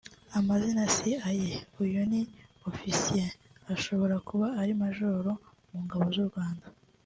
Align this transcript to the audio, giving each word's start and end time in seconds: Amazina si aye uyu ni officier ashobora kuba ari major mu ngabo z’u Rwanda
Amazina 0.39 0.81
si 0.95 1.09
aye 1.29 1.51
uyu 1.83 2.01
ni 2.11 2.21
officier 2.69 3.31
ashobora 3.73 4.15
kuba 4.27 4.47
ari 4.61 4.73
major 4.81 5.23
mu 5.69 5.79
ngabo 5.85 6.05
z’u 6.15 6.27
Rwanda 6.31 6.65